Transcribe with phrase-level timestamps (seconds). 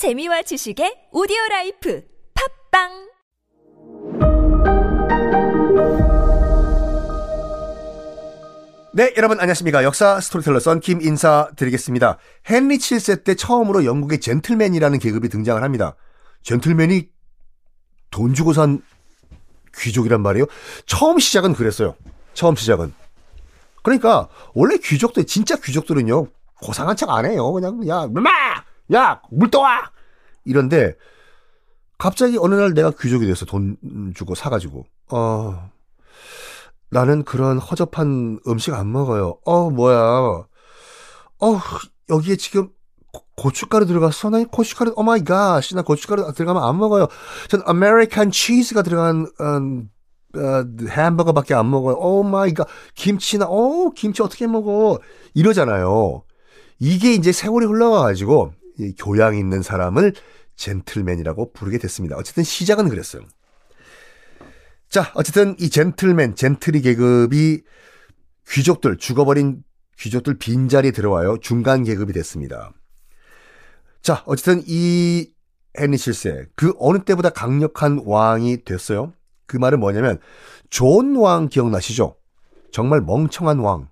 [0.00, 2.02] 재미와 지식의 오디오 라이프
[2.72, 2.88] 팟빵
[8.94, 9.84] 네, 여러분 안녕하십니까.
[9.84, 12.16] 역사 스토리텔러 썬킴 인사드리겠습니다.
[12.48, 15.96] 헨리 7세 때 처음으로 영국의 젠틀맨이라는 계급이 등장을 합니다.
[16.44, 17.10] 젠틀맨이
[18.10, 18.80] 돈 주고 산
[19.76, 20.46] 귀족이란 말이에요.
[20.86, 21.94] 처음 시작은 그랬어요.
[22.32, 22.94] 처음 시작은.
[23.82, 26.26] 그러니까 원래 귀족들 진짜 귀족들은요.
[26.62, 27.52] 고상한 척 안 해요.
[27.52, 28.30] 그냥 야, 마!
[28.92, 29.90] 야, 물 떠와.
[30.44, 30.94] 이런데
[31.98, 33.44] 갑자기 어느 날 내가 귀족이 됐어.
[33.44, 33.76] 돈
[34.14, 34.86] 주고 사 가지고.
[35.10, 35.70] 어.
[36.90, 39.38] 나는 그런 허접한 음식 안 먹어요.
[39.44, 39.98] 어, 뭐야.
[41.42, 41.60] 어,
[42.08, 42.70] 여기에 지금
[43.12, 44.30] 고- 고춧가루 들어갔어?
[44.30, 45.62] 나 고춧가루, oh my God.
[45.74, 47.06] 나 고춧가루 들어가면 안 먹어요.
[47.48, 49.88] 전 American 치즈가 들어간, 음,
[50.36, 51.96] 어, 햄버거밖에 안 먹어요.
[51.96, 52.66] Oh my God.
[52.94, 54.98] 김치나, 어, 김치 어떻게 먹어?
[55.34, 56.22] 이러잖아요.
[56.80, 58.59] 이게 이제 세월이 흘러가가지고, 이
[58.98, 60.14] 교양 있는 사람을
[60.56, 62.16] 젠틀맨이라고 부르게 됐습니다.
[62.16, 63.22] 어쨌든 시작은 그랬어요.
[64.88, 67.62] 자, 어쨌든 이 젠틀맨, 젠트리 계급이
[68.48, 69.62] 귀족들, 죽어버린
[69.98, 71.38] 귀족들 빈자리에 들어와요.
[71.40, 72.72] 중간 계급이 됐습니다.
[74.02, 75.30] 자, 어쨌든 이
[75.78, 79.12] 헨리 7세, 그 어느 때보다 강력한 왕이 됐어요.
[79.46, 80.18] 그 말은 뭐냐면,
[80.70, 82.16] 존 왕 기억나시죠?
[82.72, 83.88] 정말 멍청한 왕.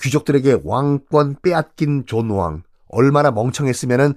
[0.00, 2.62] 귀족들에게 왕권 빼앗긴 존 왕.
[2.94, 4.14] 얼마나 멍청했으면은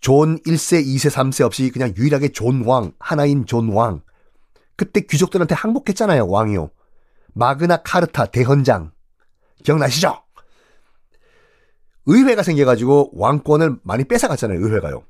[0.00, 4.02] 존 1세, 2세, 3세 없이 그냥 유일하게 존 왕, 하나인 존 왕.
[4.76, 6.70] 그때 귀족들한테 항복했잖아요, 왕이요.
[7.34, 8.92] 마그나 카르타 대헌장.
[9.62, 10.22] 기억나시죠?
[12.06, 15.04] 의회가 생겨가지고 왕권을 많이 뺏어갔잖아요, 의회가요.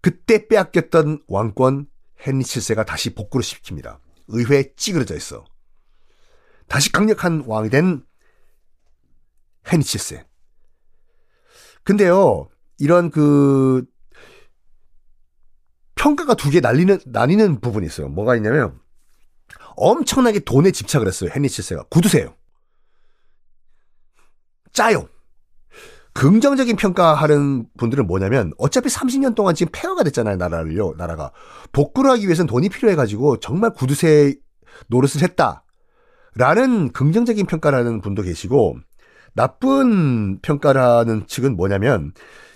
[0.00, 1.86] 그때 빼앗겼던 왕권
[2.26, 3.98] 헨리 7세가 다시 복구를 시킵니다.
[4.28, 5.44] 의회에 찌그러져 있어.
[6.68, 8.04] 다시 강력한 왕이 된
[9.72, 10.24] 헨리 7세.
[11.88, 13.82] 근데요, 이런 그
[15.94, 18.08] 평가가 두 개 날리는 나뉘는 부분이 있어요.
[18.08, 18.78] 뭐가 있냐면
[19.76, 21.30] 엄청나게 돈에 집착을 했어요.
[21.34, 22.34] 헨리 7세가 구두세요.
[24.72, 25.08] 짜요.
[26.12, 30.36] 긍정적인 평가하는 분들은 뭐냐면 어차피 30년 동안 지금 폐허가 됐잖아요.
[30.36, 30.94] 나라를요.
[30.98, 31.32] 나라가
[31.72, 34.34] 복구를 하기 위해서는 돈이 필요해가지고 정말 구두세
[34.88, 35.64] 노릇을 했다.
[36.34, 38.78] 라는 긍정적인 평가를 하는 분도 계시고
[39.34, 42.12] 나쁜 평가를 하는 측은 뭐냐면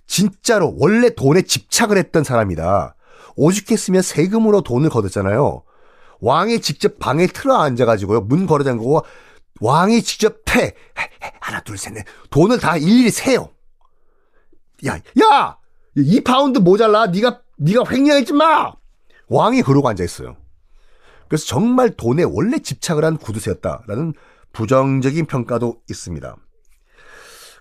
[0.06, 2.96] 진짜로 원래 돈에 집착을 했던 사람이다.
[3.36, 5.62] 오죽했으면 세금으로 돈을 걷었잖아요.
[6.20, 8.22] 왕이 직접 방에 틀어 앉아가지고요.
[8.22, 9.04] 문 걸어 잠그고
[9.60, 10.74] 왕이 직접 패.
[11.40, 12.04] 하나, 둘, 셋, 넷.
[12.30, 13.50] 돈을 다 일일이 세요.
[14.86, 15.58] 야, 야!
[15.96, 17.06] 이 파운드 모자라.
[17.06, 18.72] 네가 네가 횡령했지 마!
[19.28, 20.36] 왕이 그러고 앉아있어요.
[21.28, 24.14] 그래서 정말 돈에 원래 집착을 한 구두쇠였다라는
[24.52, 26.36] 부정적인 평가도 있습니다.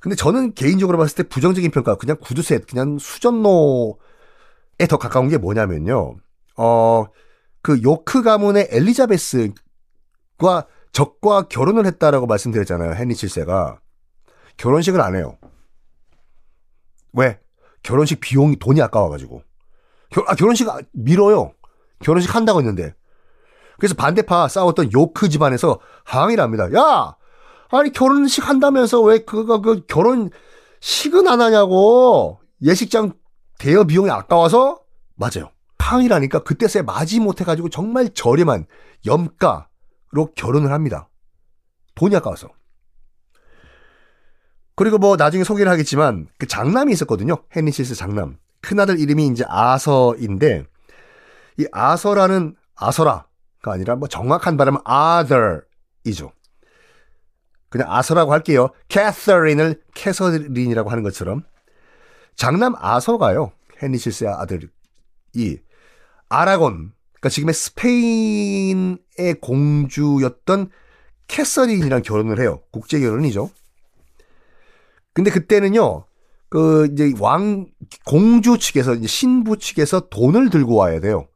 [0.02, 3.98] 근데 저는 개인적으로 봤을 때 부정적인 평가, 그냥 구두쇠, 그냥 수전노
[4.80, 6.16] 에 더 가까운 게 뭐냐면요.
[6.58, 7.06] 어,
[7.62, 9.54] 그 요크 가문의 엘리자베스과
[10.92, 12.96] 적과 결혼을 했다라고 말씀드렸잖아요.
[13.00, 13.78] 헨리 7세가.
[14.58, 15.38] 결혼식을 안 해요.
[17.14, 17.40] 왜?
[17.84, 19.44] 결혼식 비용이 돈이 아까워가지고.
[20.10, 21.54] 결, 아, 결혼식 아- 미뤄요.
[22.00, 22.96] 결혼식 한다고 했는데.
[23.78, 26.68] 그래서 반대파 싸웠던 요크 집안에서 항의를 합니다.
[26.74, 27.16] 야!
[27.72, 32.40] 아니, 결혼식 한다면서 왜 그거, 그 결혼식은 안 하냐고.
[32.62, 33.14] 예식장
[33.58, 34.82] 대여 비용이 아까워서
[35.16, 35.52] 맞아요.
[35.92, 38.66] 항의라니까 그때서야 마지 못해가지고 정말 저렴한
[39.06, 41.10] 염가로 결혼을 합니다.
[41.96, 42.50] 돈이 아까워서.
[44.76, 47.44] 그리고 뭐 나중에 소개를 하겠지만 그 장남이 있었거든요.
[47.54, 48.38] 칠스 장남.
[48.62, 50.66] 큰아들 이름이 이제 아서인데
[51.58, 53.26] 이 아서라는 아서라가
[53.66, 56.32] 아니라 뭐 정확한 발음은 other이죠.
[57.72, 58.70] 그냥 아서라고 할게요.
[58.90, 61.44] 캐서린을 캐서린이라고 하는 것처럼
[62.36, 63.54] 장남 아서가요.
[63.82, 64.68] 헨리 7세 아들이
[66.30, 69.00] 아라곤, 그러니까 지금의 스페인의
[69.42, 70.70] 공주였던
[71.28, 72.62] 캐서린이랑 결혼을 해요.
[72.72, 73.50] 국제 결혼이죠.
[75.14, 76.06] 근데 그때는요,
[76.50, 77.68] 그 이제 왕
[78.06, 81.28] 공주 측에서 이제 신부 측에서 돈을 들고 와야 돼요.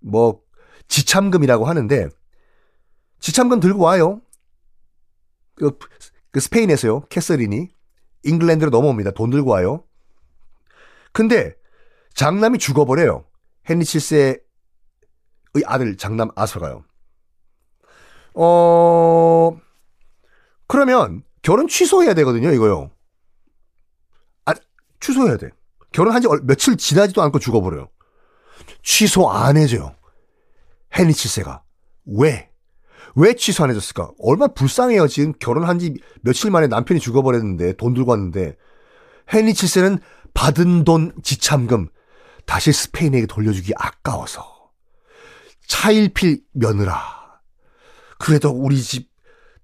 [0.00, 0.40] 뭐
[0.86, 2.08] 지참금이라고 하는데
[3.18, 4.20] 지참금 들고 와요.
[5.54, 5.78] 그,
[6.30, 7.06] 그 스페인에서요.
[7.08, 7.68] 캐서린이
[8.24, 9.12] 잉글랜드로 넘어옵니다.
[9.12, 9.84] 돈 들고 와요.
[11.12, 11.54] 근데
[12.14, 13.24] 장남이 죽어버려요.
[13.68, 14.40] 헨리 7세의
[15.66, 16.84] 아들 장남 아서가요.
[18.34, 19.56] 어,
[20.66, 22.90] 그러면 결혼 취소해야 되거든요, 이거요.
[24.46, 24.54] 아,
[25.00, 25.50] 취소해야 돼.
[25.92, 27.88] 결혼한 지 얼- 며칠 지나지도 않고 죽어버려요.
[28.82, 29.94] 취소 안 해줘요.
[30.98, 31.62] 헨리 7세가.
[32.06, 32.50] 왜?
[33.16, 34.12] 왜 취소 안 해줬을까?
[34.20, 35.06] 얼마나 불쌍해요.
[35.08, 38.56] 지금 결혼한 지 며칠 만에 남편이 죽어버렸는데, 돈 들고 왔는데.
[39.32, 40.00] 헨리 7세는
[40.34, 41.88] 받은 돈 지참금
[42.44, 44.44] 다시 스페인에게 돌려주기 아까워서
[45.66, 47.40] 차일필 며느라.
[48.18, 49.10] 그래도 우리 집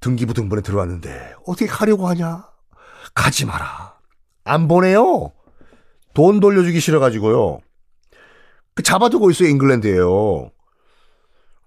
[0.00, 2.48] 등기부 등본에 들어왔는데 어떻게 가려고 하냐?
[3.14, 3.98] 가지 마라.
[4.44, 5.32] 안 보내요.
[6.14, 7.60] 돈 돌려주기 싫어가지고요.
[8.74, 10.50] 그 잡아두고 있어요, 잉글랜드에요.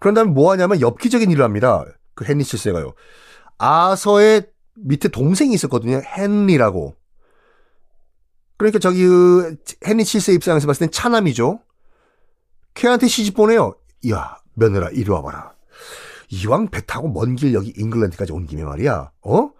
[0.03, 1.85] 그런 다음에 뭐 하냐면 엽기적인 일을 합니다.
[2.13, 2.93] 그 헨리 칠세가요.
[3.57, 6.01] 아서의 밑에 동생이 있었거든요.
[6.05, 6.97] 헨리라고.
[8.57, 9.55] 그러니까 저기 그
[9.87, 11.61] 헨리 칠세 입장에서 봤을 땐 차남이죠.
[12.73, 13.75] 걔한테 시집 보내요.
[14.09, 15.53] 야, 며느라 이리 와봐라.
[16.31, 19.09] 이왕 배 타고 먼 길 여기 잉글랜드까지 온 김에 말이야.
[19.21, 19.51] 어?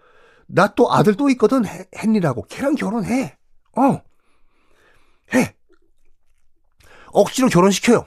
[0.48, 1.64] 나 또 아들 또 있거든.
[1.96, 2.44] 헨리라고.
[2.50, 3.38] 걔랑 결혼해.
[3.78, 4.02] 어.
[5.34, 5.56] 해.
[7.14, 8.06] 억지로 결혼시켜요.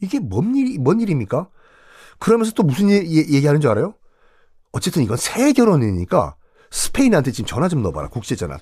[0.00, 1.48] 이게 뭔 일, 뭔 일입니까?
[2.18, 3.94] 그러면서 또 무슨 일 얘기 하는 줄 알아요?
[4.72, 6.36] 어쨌든 이건 새 결혼이니까
[6.70, 8.08] 스페인한테 지금 전화 좀 넣어봐라.
[8.08, 8.58] 국제 전화.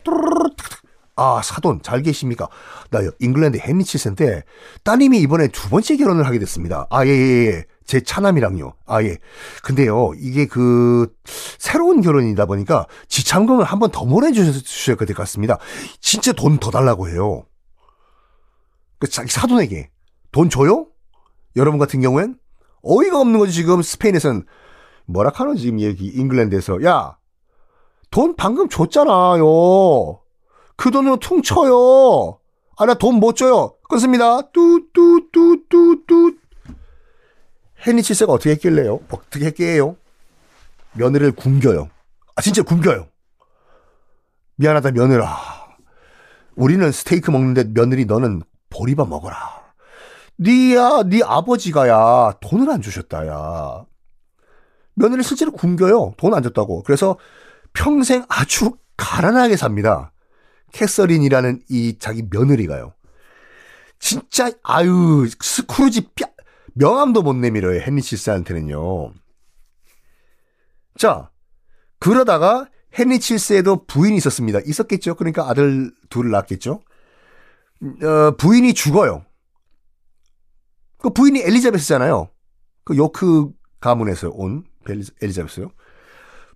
[1.16, 2.48] 아, 사돈, 잘 계십니까?
[2.90, 4.42] 나 잉글랜드 헨리 칠센데
[4.82, 6.86] 따님이 이번에 두 번째 결혼을 하게 됐습니다.
[6.90, 7.64] 아, 예, 예, 예.
[7.86, 8.74] 제 차남이랑요.
[8.86, 9.18] 아, 예.
[9.62, 11.06] 근데요, 이게 그,
[11.58, 15.58] 새로운 결혼이다 보니까 지참금을 한 번 더 보내주셔야 될 것 같습니다.
[16.00, 17.44] 진짜 돈 더 달라고 해요.
[18.98, 19.90] 그 자기 사돈에게
[20.32, 20.88] 돈 줘요?
[21.56, 22.36] 여러분 같은 경우엔
[22.84, 24.44] 어이가 없는 거지 지금 스페인에서는
[25.06, 27.16] 뭐라 카노 지금 얘기 잉글랜드에서 야
[28.10, 30.20] 돈 방금 줬잖아요.
[30.76, 32.38] 그 돈으로 퉁쳐요.
[32.76, 33.74] 아 나 돈 못 줘요.
[33.88, 34.40] 끊습니다.
[34.52, 36.36] 뚜뚜뚜뚜뚜
[38.02, 39.00] 칠세가 어떻게 했길래요?
[39.10, 39.96] 어떻게 했게요?
[40.92, 41.88] 며느리를 굶겨요.
[42.36, 43.08] 아 진짜 굶겨요.
[44.56, 45.36] 미안하다 며느라.
[46.54, 49.53] 우리는 스테이크 먹는데 며느리 너는 보리밥 먹어라.
[50.40, 53.84] 니야, 니 아버지가야 돈을 안 주셨다야.
[54.94, 56.14] 며느리 실제로 굶겨요.
[56.16, 56.82] 돈 안 줬다고.
[56.82, 57.18] 그래서
[57.72, 60.12] 평생 아주 가난하게 삽니다.
[60.72, 62.94] 캐서린이라는 이 자기 며느리가요.
[63.98, 66.26] 진짜 아유 스크루지 뼈
[66.74, 67.80] 명함도 못 내밀어요.
[67.80, 69.12] 헨리 칠세한테는요.
[70.98, 71.30] 자
[71.98, 72.66] 그러다가
[72.96, 74.60] 헨리 칠세에도 부인이 있었습니다.
[74.64, 75.14] 있었겠죠.
[75.14, 76.82] 그러니까 아들 둘을 낳았겠죠.
[78.02, 79.24] 어, 부인이 죽어요.
[81.04, 82.30] 그 부인이 엘리자베스잖아요.
[82.82, 84.64] 그 요크 가문에서 온
[85.20, 85.68] 엘리자베스요.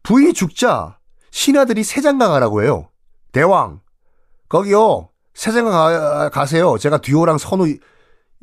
[0.02, 0.98] 부인이 죽자
[1.30, 2.88] 신하들이 세장가 가라고 해요.
[3.32, 3.82] 대왕
[4.48, 6.78] 거기요 세장가 가, 가세요.
[6.78, 7.76] 제가 듀오랑 선우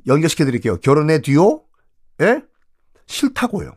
[0.05, 0.77] 연결시켜 드릴게요.
[0.77, 1.63] 결혼해 듀오?
[2.21, 2.43] 예?
[3.07, 3.71] 싫다고요.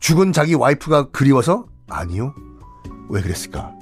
[0.00, 2.34] 죽은 자기 와이프가 그리워서 아니요.
[3.08, 3.72] 왜 그랬을까?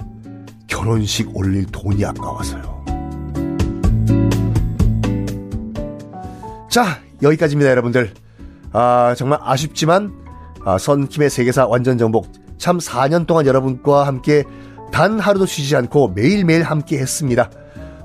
[0.67, 2.85] 결혼식 올릴 돈이 아까워서요.
[6.69, 8.11] 자, 여기까지입니다, 여러분들.
[8.71, 10.13] 아, 정말 아쉽지만,
[10.63, 12.27] 아, 선킴의 세계사 완전 정복.
[12.57, 14.43] 참 4년 동안 여러분과 함께
[14.91, 17.49] 단 하루도 쉬지 않고 매일매일 함께 했습니다.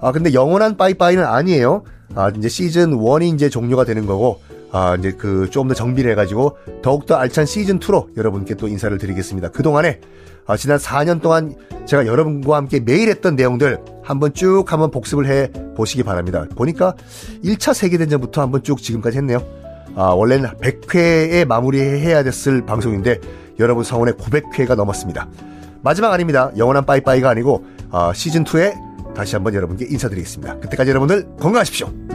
[0.01, 1.83] 아, 근데 영원한 빠이빠이는 아니에요.
[2.15, 4.41] 아, 이제 시즌 1이 이제 종료가 되는 거고,
[4.75, 9.51] 아, 이제 그, 조금 더 정비를 해가지고, 더욱더 알찬 시즌 2로 여러분께 또 인사를 드리겠습니다.
[9.51, 10.01] 그 동안에,
[10.47, 11.55] 아, 지난 4년 동안
[11.87, 16.47] 제가 여러분과 함께 매일 했던 내용들 한번 쭉 한번 복습을 해 보시기 바랍니다.
[16.57, 16.95] 보니까
[17.45, 19.39] 1차 세계대전부터 한번 쭉 지금까지 했네요.
[19.95, 23.21] 아, 원래는 100회에 마무리해야 됐을 방송인데,
[23.61, 25.29] 여러분 성원에 900회가 넘었습니다.
[25.83, 26.51] 마지막 아닙니다.
[26.57, 28.75] 영원한 빠이빠이가 아니고, 아, 시즌2에
[29.15, 30.59] 다시 한번 여러분께 인사드리겠습니다.
[30.59, 32.14] 그때까지 여러분들 건강하십시오.